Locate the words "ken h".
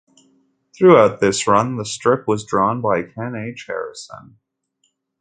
3.03-3.65